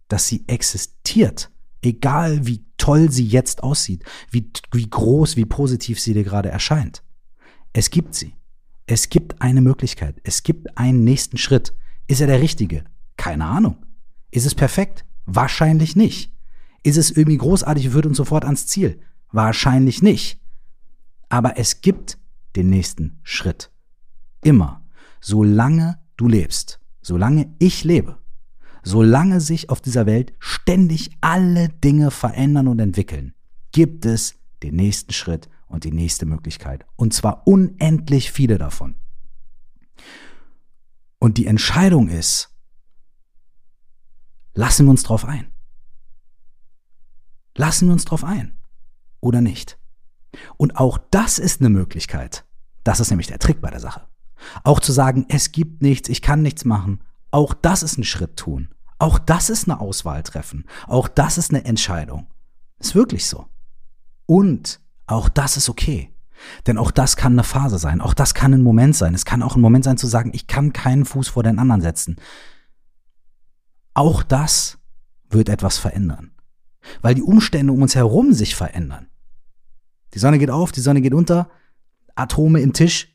dass 0.08 0.28
sie 0.28 0.44
existiert 0.46 1.52
Egal 1.82 2.46
wie 2.46 2.64
toll 2.78 3.10
sie 3.10 3.26
jetzt 3.26 3.64
aussieht, 3.64 4.04
wie, 4.30 4.50
wie 4.72 4.88
groß, 4.88 5.36
wie 5.36 5.44
positiv 5.44 6.00
sie 6.00 6.14
dir 6.14 6.22
gerade 6.22 6.48
erscheint. 6.48 7.02
Es 7.72 7.90
gibt 7.90 8.14
sie. 8.14 8.34
Es 8.86 9.08
gibt 9.08 9.42
eine 9.42 9.60
Möglichkeit. 9.60 10.20
Es 10.22 10.44
gibt 10.44 10.78
einen 10.78 11.02
nächsten 11.02 11.38
Schritt. 11.38 11.74
Ist 12.06 12.20
er 12.20 12.28
der 12.28 12.40
richtige? 12.40 12.84
Keine 13.16 13.46
Ahnung. 13.46 13.84
Ist 14.30 14.46
es 14.46 14.54
perfekt? 14.54 15.04
Wahrscheinlich 15.26 15.96
nicht. 15.96 16.32
Ist 16.84 16.98
es 16.98 17.10
irgendwie 17.10 17.38
großartig 17.38 17.86
und 17.86 17.92
führt 17.92 18.06
uns 18.06 18.16
sofort 18.16 18.44
ans 18.44 18.66
Ziel? 18.66 19.00
Wahrscheinlich 19.32 20.02
nicht. 20.02 20.40
Aber 21.28 21.58
es 21.58 21.80
gibt 21.80 22.18
den 22.56 22.70
nächsten 22.70 23.20
Schritt. 23.22 23.70
Immer. 24.42 24.84
Solange 25.20 25.98
du 26.16 26.28
lebst, 26.28 26.80
solange 27.00 27.54
ich 27.58 27.84
lebe, 27.84 28.18
solange 28.82 29.40
sich 29.40 29.70
auf 29.70 29.80
dieser 29.80 30.06
Welt 30.06 30.34
ständig 30.38 31.10
alle 31.20 31.68
Dinge 31.68 32.10
verändern 32.10 32.68
und 32.68 32.80
entwickeln, 32.80 33.34
gibt 33.70 34.04
es 34.04 34.34
den 34.62 34.76
nächsten 34.76 35.12
Schritt 35.12 35.48
und 35.66 35.84
die 35.84 35.92
nächste 35.92 36.26
Möglichkeit. 36.26 36.84
Und 36.96 37.14
zwar 37.14 37.46
unendlich 37.46 38.32
viele 38.32 38.58
davon. 38.58 38.96
Und 41.18 41.38
die 41.38 41.46
Entscheidung 41.46 42.08
ist, 42.08 42.50
lassen 44.54 44.86
wir 44.86 44.90
uns 44.90 45.04
drauf 45.04 45.24
ein. 45.24 45.52
Lassen 47.56 47.86
wir 47.86 47.92
uns 47.92 48.04
drauf 48.04 48.24
ein 48.24 48.58
oder 49.20 49.40
nicht? 49.40 49.78
Und 50.56 50.76
auch 50.76 50.98
das 51.10 51.38
ist 51.38 51.60
eine 51.60 51.70
Möglichkeit. 51.70 52.44
Das 52.84 53.00
ist 53.00 53.10
nämlich 53.10 53.28
der 53.28 53.38
Trick 53.38 53.60
bei 53.60 53.70
der 53.70 53.80
Sache. 53.80 54.06
Auch 54.64 54.80
zu 54.80 54.92
sagen, 54.92 55.26
es 55.28 55.52
gibt 55.52 55.82
nichts, 55.82 56.08
ich 56.08 56.22
kann 56.22 56.42
nichts 56.42 56.64
machen. 56.64 57.00
Auch 57.30 57.54
das 57.54 57.82
ist 57.82 57.98
ein 57.98 58.04
Schritt 58.04 58.36
tun. 58.36 58.68
Auch 58.98 59.18
das 59.18 59.50
ist 59.50 59.68
eine 59.68 59.80
Auswahl 59.80 60.22
treffen. 60.22 60.64
Auch 60.86 61.08
das 61.08 61.38
ist 61.38 61.50
eine 61.50 61.64
Entscheidung. 61.64 62.26
Ist 62.78 62.94
wirklich 62.94 63.26
so. 63.26 63.46
Und 64.26 64.80
auch 65.06 65.28
das 65.28 65.56
ist 65.56 65.68
okay. 65.68 66.12
Denn 66.66 66.78
auch 66.78 66.90
das 66.90 67.16
kann 67.16 67.32
eine 67.32 67.44
Phase 67.44 67.78
sein. 67.78 68.00
Auch 68.00 68.14
das 68.14 68.34
kann 68.34 68.52
ein 68.52 68.62
Moment 68.62 68.96
sein. 68.96 69.14
Es 69.14 69.24
kann 69.24 69.42
auch 69.42 69.56
ein 69.56 69.60
Moment 69.60 69.84
sein 69.84 69.96
zu 69.96 70.06
sagen, 70.06 70.30
ich 70.34 70.46
kann 70.46 70.72
keinen 70.72 71.04
Fuß 71.04 71.28
vor 71.28 71.42
den 71.42 71.58
anderen 71.58 71.80
setzen. 71.80 72.16
Auch 73.94 74.22
das 74.22 74.78
wird 75.28 75.48
etwas 75.48 75.78
verändern. 75.78 76.32
Weil 77.00 77.14
die 77.14 77.22
Umstände 77.22 77.72
um 77.72 77.82
uns 77.82 77.94
herum 77.94 78.32
sich 78.32 78.56
verändern. 78.56 79.06
Die 80.14 80.18
Sonne 80.18 80.38
geht 80.38 80.50
auf, 80.50 80.72
die 80.72 80.80
Sonne 80.80 81.00
geht 81.00 81.14
unter, 81.14 81.48
Atome 82.14 82.60
im 82.60 82.72
Tisch, 82.72 83.10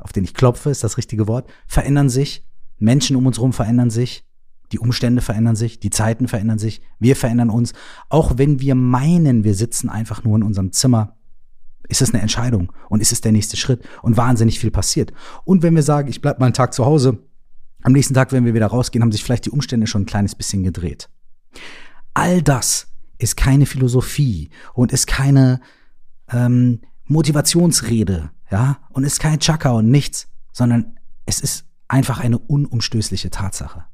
auf 0.00 0.12
den 0.12 0.24
ich 0.24 0.34
klopfe, 0.34 0.70
ist 0.70 0.84
das 0.84 0.98
richtige 0.98 1.26
Wort, 1.26 1.50
verändern 1.66 2.08
sich, 2.08 2.46
Menschen 2.78 3.16
um 3.16 3.26
uns 3.26 3.38
herum 3.38 3.52
verändern 3.52 3.90
sich, 3.90 4.24
die 4.72 4.78
Umstände 4.78 5.22
verändern 5.22 5.56
sich, 5.56 5.80
die 5.80 5.90
Zeiten 5.90 6.28
verändern 6.28 6.58
sich, 6.58 6.80
wir 6.98 7.16
verändern 7.16 7.50
uns. 7.50 7.72
Auch 8.08 8.38
wenn 8.38 8.60
wir 8.60 8.74
meinen, 8.74 9.44
wir 9.44 9.54
sitzen 9.54 9.88
einfach 9.88 10.22
nur 10.22 10.36
in 10.36 10.42
unserem 10.42 10.72
Zimmer, 10.72 11.16
ist 11.88 12.02
es 12.02 12.14
eine 12.14 12.22
Entscheidung 12.22 12.72
und 12.88 13.00
ist 13.00 13.10
es 13.10 13.20
der 13.20 13.32
nächste 13.32 13.56
Schritt 13.56 13.82
und 14.02 14.16
wahnsinnig 14.16 14.60
viel 14.60 14.70
passiert. 14.70 15.12
Und 15.44 15.62
wenn 15.62 15.74
wir 15.74 15.82
sagen, 15.82 16.08
ich 16.08 16.20
bleib 16.20 16.38
mal 16.38 16.46
einen 16.46 16.54
Tag 16.54 16.72
zu 16.72 16.84
Hause, 16.86 17.18
am 17.82 17.92
nächsten 17.92 18.14
Tag, 18.14 18.30
wenn 18.30 18.44
wir 18.44 18.54
wieder 18.54 18.66
rausgehen, 18.66 19.02
haben 19.02 19.10
sich 19.10 19.24
vielleicht 19.24 19.46
die 19.46 19.50
Umstände 19.50 19.86
schon 19.86 20.02
ein 20.02 20.06
kleines 20.06 20.34
bisschen 20.34 20.62
gedreht. 20.62 21.08
All 22.14 22.42
das 22.42 22.88
ist 23.18 23.36
keine 23.36 23.66
Philosophie 23.66 24.50
und 24.74 24.92
ist 24.92 25.06
keine 25.06 25.60
ähm, 26.32 26.80
Motivationsrede, 27.04 28.30
ja, 28.50 28.78
und 28.90 29.04
ist 29.04 29.20
kein 29.20 29.40
Chaka 29.40 29.70
und 29.70 29.90
nichts, 29.90 30.28
sondern 30.52 30.98
es 31.26 31.40
ist 31.40 31.64
einfach 31.88 32.20
eine 32.20 32.38
unumstößliche 32.38 33.30
Tatsache. 33.30 33.84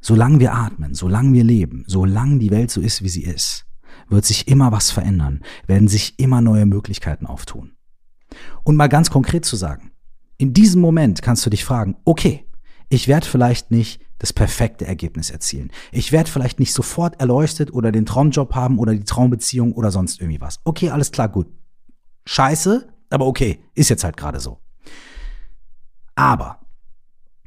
Solange 0.00 0.40
wir 0.40 0.54
atmen, 0.54 0.94
solange 0.94 1.32
wir 1.32 1.44
leben, 1.44 1.84
solange 1.86 2.38
die 2.38 2.50
Welt 2.50 2.70
so 2.70 2.80
ist, 2.80 3.02
wie 3.02 3.08
sie 3.08 3.22
ist, 3.22 3.66
wird 4.08 4.24
sich 4.24 4.48
immer 4.48 4.72
was 4.72 4.90
verändern, 4.90 5.42
werden 5.66 5.88
sich 5.88 6.18
immer 6.18 6.40
neue 6.40 6.66
Möglichkeiten 6.66 7.26
auftun. 7.26 7.72
Und 8.64 8.76
mal 8.76 8.88
ganz 8.88 9.10
konkret 9.10 9.44
zu 9.44 9.56
sagen, 9.56 9.92
in 10.38 10.52
diesem 10.52 10.80
Moment 10.80 11.22
kannst 11.22 11.46
du 11.46 11.50
dich 11.50 11.64
fragen, 11.64 11.96
okay, 12.04 12.46
ich 12.92 13.08
werde 13.08 13.26
vielleicht 13.26 13.70
nicht 13.70 14.02
das 14.18 14.34
perfekte 14.34 14.86
Ergebnis 14.86 15.30
erzielen. 15.30 15.70
Ich 15.92 16.12
werde 16.12 16.30
vielleicht 16.30 16.60
nicht 16.60 16.74
sofort 16.74 17.18
erleuchtet 17.20 17.72
oder 17.72 17.90
den 17.90 18.04
Traumjob 18.04 18.54
haben 18.54 18.78
oder 18.78 18.94
die 18.94 19.04
Traumbeziehung 19.04 19.72
oder 19.72 19.90
sonst 19.90 20.20
irgendwie 20.20 20.42
was. 20.42 20.60
Okay, 20.64 20.90
alles 20.90 21.10
klar, 21.10 21.30
gut. 21.30 21.46
Scheiße, 22.26 22.86
aber 23.08 23.26
okay, 23.26 23.60
ist 23.74 23.88
jetzt 23.88 24.04
halt 24.04 24.18
gerade 24.18 24.40
so. 24.40 24.58
Aber 26.14 26.60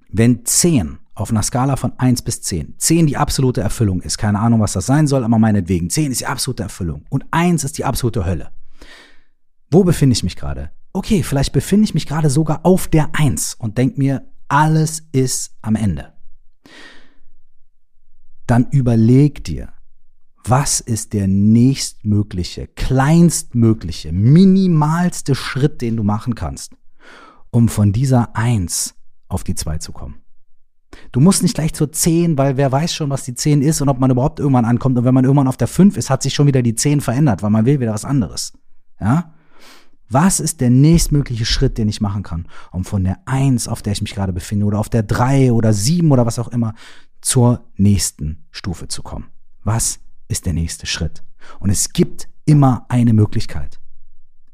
wenn 0.09 0.43
10 0.45 0.97
auf 1.13 1.29
einer 1.29 1.43
Skala 1.43 1.75
von 1.75 1.93
1 1.99 2.23
bis 2.23 2.41
10, 2.41 2.73
10 2.79 3.05
die 3.05 3.17
absolute 3.17 3.61
Erfüllung 3.61 4.01
ist, 4.01 4.17
keine 4.17 4.39
Ahnung, 4.39 4.61
was 4.61 4.73
das 4.73 4.87
sein 4.87 5.05
soll, 5.05 5.23
aber 5.23 5.37
meinetwegen, 5.37 5.91
10 5.91 6.11
ist 6.11 6.21
die 6.21 6.25
absolute 6.25 6.63
Erfüllung 6.63 7.05
und 7.09 7.23
1 7.29 7.63
ist 7.63 7.77
die 7.77 7.85
absolute 7.85 8.25
Hölle. 8.25 8.49
Wo 9.69 9.83
befinde 9.83 10.13
ich 10.13 10.23
mich 10.23 10.35
gerade? 10.35 10.71
Okay, 10.91 11.21
vielleicht 11.21 11.53
befinde 11.53 11.83
ich 11.83 11.93
mich 11.93 12.07
gerade 12.07 12.31
sogar 12.31 12.65
auf 12.65 12.87
der 12.87 13.09
1 13.13 13.53
und 13.59 13.77
denke 13.77 13.99
mir, 13.99 14.25
alles 14.47 15.03
ist 15.11 15.55
am 15.61 15.75
Ende 15.75 16.15
dann 18.47 18.67
überleg 18.71 19.43
dir, 19.43 19.69
was 20.43 20.79
ist 20.79 21.13
der 21.13 21.27
nächstmögliche, 21.27 22.67
kleinstmögliche, 22.67 24.11
minimalste 24.11 25.33
Schritt, 25.33 25.81
den 25.81 25.97
du 25.97 26.03
machen 26.03 26.35
kannst, 26.35 26.73
um 27.49 27.67
von 27.67 27.91
dieser 27.91 28.35
Eins 28.35 28.93
auf 29.27 29.43
die 29.43 29.55
Zwei 29.55 29.79
zu 29.79 29.91
kommen. 29.91 30.21
Du 31.11 31.19
musst 31.19 31.41
nicht 31.41 31.55
gleich 31.55 31.73
zur 31.73 31.91
Zehn, 31.91 32.37
weil 32.37 32.57
wer 32.57 32.71
weiß 32.71 32.93
schon, 32.93 33.09
was 33.09 33.23
die 33.23 33.33
Zehn 33.33 33.61
ist 33.61 33.81
und 33.81 33.89
ob 33.89 33.99
man 33.99 34.11
überhaupt 34.11 34.39
irgendwann 34.39 34.65
ankommt. 34.65 34.97
Und 34.97 35.03
wenn 35.03 35.13
man 35.13 35.25
irgendwann 35.25 35.47
auf 35.47 35.57
der 35.57 35.67
Fünf 35.67 35.97
ist, 35.97 36.09
hat 36.09 36.21
sich 36.23 36.33
schon 36.33 36.47
wieder 36.47 36.61
die 36.61 36.75
Zehn 36.75 37.01
verändert, 37.01 37.41
weil 37.41 37.49
man 37.49 37.65
will 37.65 37.79
wieder 37.79 37.93
was 37.93 38.05
anderes. 38.05 38.53
Ja? 39.01 39.33
Was 40.09 40.39
ist 40.39 40.61
der 40.61 40.69
nächstmögliche 40.69 41.45
Schritt, 41.45 41.77
den 41.77 41.89
ich 41.89 42.01
machen 42.01 42.23
kann, 42.23 42.47
um 42.71 42.85
von 42.85 43.03
der 43.03 43.19
Eins, 43.25 43.67
auf 43.67 43.81
der 43.81 43.93
ich 43.93 44.01
mich 44.01 44.13
gerade 44.13 44.33
befinde, 44.33 44.65
oder 44.65 44.79
auf 44.79 44.89
der 44.89 45.03
Drei 45.03 45.51
oder 45.51 45.73
Sieben 45.73 46.11
oder 46.11 46.25
was 46.25 46.39
auch 46.39 46.49
immer, 46.49 46.73
zur 47.21 47.65
nächsten 47.75 48.45
Stufe 48.51 48.87
zu 48.87 49.01
kommen. 49.01 49.27
Was 49.63 49.99
ist 50.27 50.45
der 50.45 50.53
nächste 50.53 50.85
Schritt? 50.85 51.23
Und 51.59 51.69
es 51.69 51.91
gibt 51.91 52.27
immer 52.45 52.85
eine 52.89 53.13
Möglichkeit. 53.13 53.79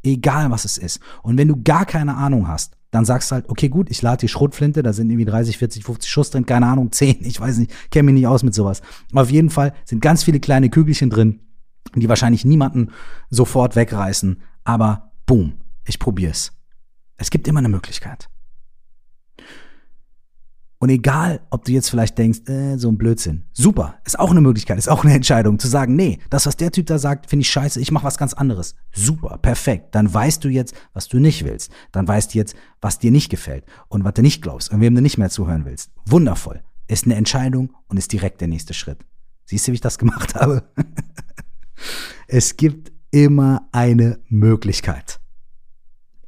Egal 0.04 0.50
was 0.52 0.66
es 0.66 0.78
ist. 0.78 1.00
Und 1.22 1.38
wenn 1.38 1.50
du 1.50 1.62
gar 1.62 1.86
keine 1.86 2.16
Ahnung 2.16 2.48
hast, 2.48 2.78
dann 2.90 3.06
sagst 3.06 3.32
du 3.32 3.36
halt, 3.36 3.50
okay, 3.50 3.70
gut, 3.70 3.90
ich 3.90 4.02
lade 4.02 4.22
die 4.22 4.28
Schrotflinte, 4.28 4.84
da 4.84 4.94
sind 4.94 5.10
irgendwie 5.10 5.26
30, 5.26 5.58
40, 5.58 5.84
50 5.84 6.10
Schuss 6.10 6.30
drin, 6.30 6.46
keine 6.46 6.68
Ahnung, 6.68 6.92
10, 6.92 7.18
ich 7.22 7.40
weiß 7.40 7.58
nicht, 7.58 7.72
kenne 7.90 8.04
mich 8.08 8.16
nicht 8.16 8.28
aus 8.28 8.44
mit 8.44 8.54
sowas. 8.54 8.82
Auf 9.14 9.30
jeden 9.30 9.50
Fall 9.50 9.74
sind 9.86 10.02
ganz 10.02 10.24
viele 10.24 10.40
kleine 10.40 10.70
Kügelchen 10.70 11.10
drin, 11.10 11.40
die 11.96 12.10
wahrscheinlich 12.10 12.44
niemanden 12.44 12.92
sofort 13.30 13.76
wegreißen, 13.76 14.42
aber 14.64 15.11
boom, 15.32 15.54
ich 15.86 15.98
probier's. 15.98 16.52
Es 17.16 17.30
gibt 17.30 17.48
immer 17.48 17.60
eine 17.60 17.70
Möglichkeit. 17.70 18.28
Und 20.78 20.90
egal, 20.90 21.40
ob 21.52 21.64
du 21.64 21.72
jetzt 21.72 21.90
vielleicht 21.90 22.18
denkst, 22.18 22.50
äh, 22.50 22.76
so 22.78 22.90
ein 22.90 22.98
Blödsinn, 22.98 23.46
super, 23.54 23.96
ist 24.04 24.20
auch 24.20 24.32
eine 24.32 24.42
Möglichkeit, 24.42 24.78
ist 24.78 24.90
auch 24.90 25.06
eine 25.06 25.14
Entscheidung, 25.14 25.58
zu 25.58 25.70
sagen, 25.70 25.96
nee, 25.96 26.20
das, 26.30 26.48
was 26.48 26.58
der 26.58 26.72
Typ 26.72 26.88
da 26.88 27.00
sagt, 27.00 27.30
finde 27.30 27.44
ich 27.44 27.50
scheiße, 27.50 27.80
ich 27.80 27.94
mache 27.94 28.04
was 28.04 28.18
ganz 28.18 28.34
anderes. 28.34 28.76
Super, 28.92 29.38
perfekt. 29.38 29.96
Dann 29.96 30.14
weißt 30.14 30.44
du 30.44 30.50
jetzt, 30.50 30.76
was 30.92 31.08
du 31.08 31.18
nicht 31.18 31.46
willst. 31.46 31.72
Dann 31.94 32.06
weißt 32.06 32.34
du 32.34 32.38
jetzt, 32.38 32.58
was 32.82 33.00
dir 33.00 33.12
nicht 33.12 33.30
gefällt 33.30 33.64
und 33.88 34.04
was 34.04 34.16
du 34.16 34.22
nicht 34.22 34.42
glaubst 34.42 34.70
und 34.74 34.82
wem 34.82 34.96
du 34.96 35.02
nicht 35.02 35.18
mehr 35.18 35.30
zuhören 35.30 35.64
willst. 35.64 35.92
Wundervoll. 36.06 36.62
Ist 36.90 37.06
eine 37.06 37.16
Entscheidung 37.16 37.74
und 37.88 37.96
ist 37.96 38.12
direkt 38.12 38.42
der 38.42 38.50
nächste 38.50 38.74
Schritt. 38.74 39.06
Siehst 39.46 39.66
du, 39.66 39.72
wie 39.72 39.76
ich 39.76 39.82
das 39.82 39.98
gemacht 39.98 40.36
habe? 40.36 40.64
es 42.28 42.58
gibt 42.58 42.92
immer 43.12 43.70
eine 43.72 44.20
Möglichkeit. 44.28 45.21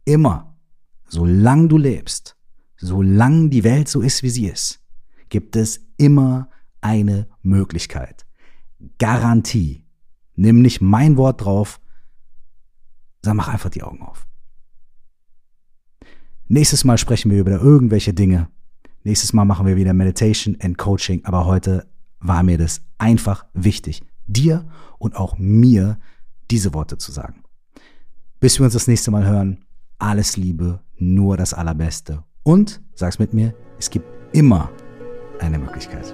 Immer. 0.05 0.55
Solange 1.07 1.67
du 1.67 1.77
lebst 1.77 2.35
solange 2.83 3.49
die 3.49 3.63
Welt 3.63 3.87
so 3.87 4.01
ist, 4.01 4.23
wie 4.23 4.29
sie 4.29 4.47
ist, 4.47 4.81
gibt 5.29 5.55
es 5.55 5.79
immer 5.97 6.49
eine 6.81 7.27
Möglichkeit. 7.41 8.25
Garantie. 8.99 9.85
Nimm 10.35 10.61
nicht 10.61 10.81
mein 10.81 11.15
Wort 11.15 11.45
drauf, 11.45 11.79
sondern 13.23 13.37
mach 13.37 13.47
einfach 13.47 13.69
die 13.69 13.83
Augen 13.83 14.01
auf. 14.01 14.27
Nächstes 16.47 16.83
Mal 16.83 16.97
sprechen 16.97 17.31
wir 17.31 17.39
über 17.39 17.51
irgendwelche 17.51 18.13
Dinge. 18.13 18.49
Nächstes 19.03 19.31
Mal 19.31 19.45
machen 19.45 19.65
wir 19.65 19.77
wieder 19.77 19.93
Meditation 19.93 20.57
and 20.59 20.77
Coaching. 20.77 21.23
Aber 21.23 21.45
heute 21.45 21.87
war 22.19 22.43
mir 22.43 22.57
das 22.57 22.81
einfach 22.97 23.45
wichtig, 23.53 24.03
dir 24.27 24.67
und 24.97 25.15
auch 25.15 25.37
mir 25.37 25.99
diese 26.51 26.73
Worte 26.73 26.97
zu 26.97 27.11
sagen. 27.11 27.43
Bis 28.39 28.59
wir 28.59 28.65
uns 28.65 28.73
das 28.73 28.87
nächste 28.87 29.11
Mal 29.11 29.25
hören, 29.25 29.62
alles 30.03 30.35
Liebe, 30.35 30.81
nur 30.97 31.37
das 31.37 31.53
Allerbeste 31.53 32.23
und, 32.43 32.81
sag's 32.93 33.19
mit 33.19 33.33
mir, 33.33 33.53
es 33.79 33.89
gibt 33.89 34.05
immer 34.33 34.69
eine 35.39 35.57
Möglichkeit. 35.57 36.13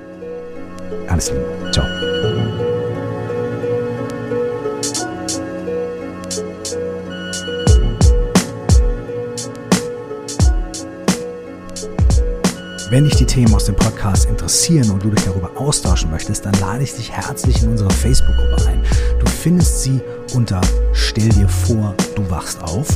Alles 1.07 1.31
Liebe. 1.31 1.71
Ciao. 1.71 1.85
Wenn 12.91 13.03
dich 13.05 13.15
die 13.17 13.25
Themen 13.25 13.53
aus 13.53 13.65
dem 13.65 13.75
Podcast 13.75 14.25
interessieren 14.25 14.89
und 14.91 15.03
du 15.03 15.09
dich 15.09 15.23
darüber 15.25 15.51
austauschen 15.59 16.09
möchtest, 16.09 16.45
dann 16.45 16.53
lade 16.59 16.83
ich 16.83 16.93
dich 16.95 17.11
herzlich 17.11 17.61
in 17.61 17.69
unsere 17.69 17.91
Facebook-Gruppe 17.91 18.67
ein. 18.67 18.81
Du 19.19 19.27
findest 19.27 19.83
sie 19.83 19.99
unter 20.33 20.61
Stell 20.93 21.29
dir 21.29 21.47
vor, 21.47 21.95
du 22.15 22.29
wachst 22.29 22.63
auf 22.63 22.87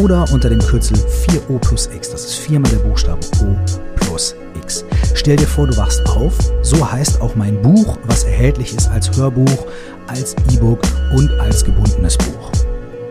oder 0.00 0.24
unter 0.32 0.48
dem 0.48 0.60
Kürzel 0.60 0.96
4O 0.96 1.58
plus 1.58 1.88
X. 1.94 2.10
Das 2.10 2.24
ist 2.24 2.34
viermal 2.34 2.70
der 2.70 2.78
Buchstabe 2.78 3.20
O 3.42 3.56
plus 3.96 4.34
X. 4.54 4.84
Stell 5.14 5.36
dir 5.36 5.46
vor, 5.46 5.66
du 5.66 5.76
wachst 5.76 6.04
auf. 6.06 6.34
So 6.62 6.90
heißt 6.90 7.20
auch 7.20 7.34
mein 7.34 7.60
Buch, 7.62 7.96
was 8.06 8.24
erhältlich 8.24 8.74
ist 8.74 8.88
als 8.88 9.16
Hörbuch, 9.16 9.66
als 10.06 10.34
E-Book 10.52 10.80
und 11.14 11.30
als 11.40 11.64
gebundenes 11.64 12.16
Buch. 12.18 12.50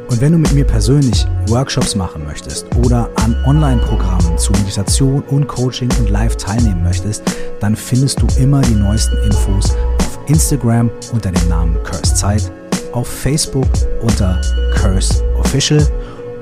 Und 0.09 0.21
wenn 0.21 0.33
du 0.33 0.37
mit 0.37 0.53
mir 0.53 0.65
persönlich 0.65 1.25
Workshops 1.47 1.95
machen 1.95 2.23
möchtest 2.25 2.67
oder 2.77 3.09
an 3.15 3.35
Online-Programmen 3.45 4.37
zu 4.37 4.51
Meditation 4.53 5.23
und 5.29 5.47
Coaching 5.47 5.89
und 5.99 6.09
Live 6.09 6.37
teilnehmen 6.37 6.83
möchtest, 6.83 7.23
dann 7.59 7.75
findest 7.75 8.21
du 8.21 8.27
immer 8.39 8.61
die 8.61 8.75
neuesten 8.75 9.17
Infos 9.23 9.75
auf 9.99 10.19
Instagram 10.27 10.91
unter 11.11 11.31
dem 11.31 11.49
Namen 11.49 11.81
Curse 11.83 12.13
Zeit, 12.13 12.51
auf 12.91 13.07
Facebook 13.07 13.67
unter 14.01 14.39
Curse 14.75 15.23
Official 15.37 15.85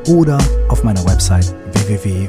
oder 0.07 0.38
auf 0.69 0.83
meiner 0.83 1.03
Website 1.05 1.53
www.curse.de. 1.74 2.24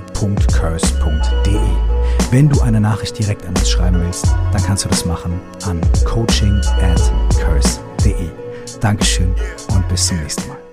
Wenn 2.31 2.49
du 2.49 2.61
eine 2.61 2.81
Nachricht 2.81 3.19
direkt 3.19 3.47
an 3.47 3.54
uns 3.57 3.69
schreiben 3.71 4.00
willst, 4.00 4.26
dann 4.52 4.62
kannst 4.62 4.85
du 4.85 4.88
das 4.88 5.04
machen 5.04 5.40
an 5.66 5.81
coaching 6.04 6.61
at 6.81 7.00
curse.de. 7.38 8.28
Dankeschön 8.81 9.35
und 9.75 9.88
bis 9.88 10.07
zum 10.09 10.19
nächsten 10.19 10.49
Mal. 10.49 10.63